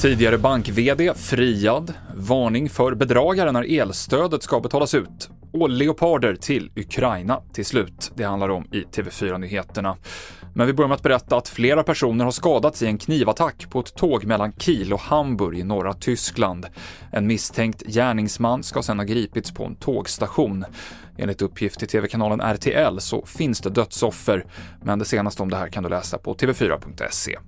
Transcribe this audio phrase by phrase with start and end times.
[0.00, 7.40] Tidigare bank-VD friad, varning för bedragare när elstödet ska betalas ut och leoparder till Ukraina
[7.52, 8.12] till slut.
[8.14, 9.96] Det handlar om i TV4-nyheterna.
[10.54, 13.80] Men vi börjar med att berätta att flera personer har skadats i en knivattack på
[13.80, 16.66] ett tåg mellan Kiel och Hamburg i norra Tyskland.
[17.12, 20.64] En misstänkt gärningsman ska sedan ha gripits på en tågstation.
[21.18, 24.44] Enligt uppgift till TV-kanalen RTL så finns det dödsoffer,
[24.82, 27.38] men det senaste om det här kan du läsa på tv4.se.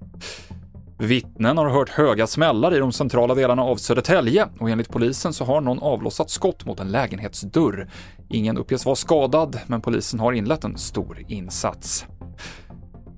[1.00, 5.44] Vittnen har hört höga smällar i de centrala delarna av Södertälje och enligt polisen så
[5.44, 7.88] har någon avlossat skott mot en lägenhetsdörr.
[8.28, 12.06] Ingen uppges vara skadad, men polisen har inlett en stor insats.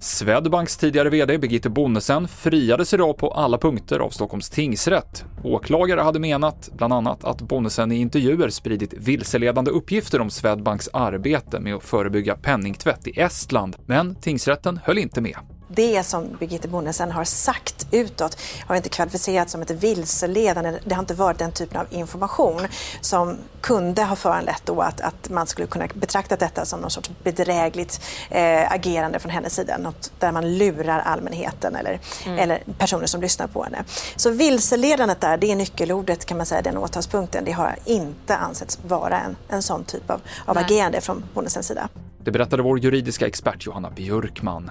[0.00, 5.24] Swedbanks tidigare VD Birgitte Bonnesen friades idag på alla punkter av Stockholms tingsrätt.
[5.44, 11.60] Åklagare hade menat, bland annat, att Bonnesen i intervjuer spridit vilseledande uppgifter om Swedbanks arbete
[11.60, 15.36] med att förebygga penningtvätt i Estland, men tingsrätten höll inte med
[15.74, 20.78] det som Birgitte Bonnesen har sagt utåt har inte kvalificerats som ett vilseledande.
[20.84, 22.60] Det har inte varit den typen av information
[23.00, 27.10] som kunde ha föranlett då att, att man skulle kunna betrakta detta som någon sorts
[27.22, 29.78] bedrägligt eh, agerande från hennes sida.
[29.78, 32.38] Något där man lurar allmänheten eller, mm.
[32.38, 33.84] eller personer som lyssnar på henne.
[34.16, 37.44] Så vilseledandet där, det är nyckelordet kan man säga, den åtalspunkten.
[37.44, 41.88] Det har inte ansetts vara en, en sån typ av, av agerande från Bonnesens sida.
[42.24, 44.70] Det berättade vår juridiska expert Johanna Björkman.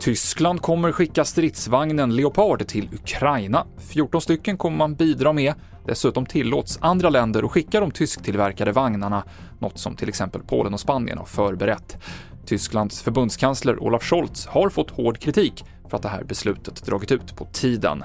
[0.00, 3.66] Tyskland kommer skicka stridsvagnen Leopard till Ukraina.
[3.78, 5.54] 14 stycken kommer man bidra med.
[5.86, 9.24] Dessutom tillåts andra länder att skicka de tysktillverkade vagnarna,
[9.58, 11.98] något som till exempel Polen och Spanien har förberett.
[12.46, 17.36] Tysklands förbundskansler Olaf Scholz har fått hård kritik för att det här beslutet dragit ut
[17.36, 18.04] på tiden.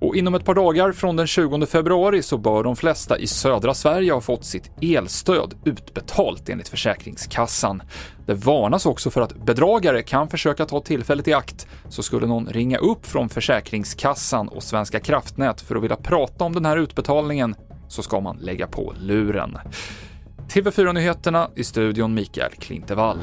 [0.00, 3.74] Och inom ett par dagar från den 20 februari så bör de flesta i södra
[3.74, 7.82] Sverige ha fått sitt elstöd utbetalt enligt Försäkringskassan.
[8.26, 12.46] Det varnas också för att bedragare kan försöka ta tillfället i akt, så skulle någon
[12.46, 17.54] ringa upp från Försäkringskassan och Svenska kraftnät för att vilja prata om den här utbetalningen
[17.88, 19.58] så ska man lägga på luren.
[20.48, 23.18] TV4-nyheterna i studion Mikael Klintevall.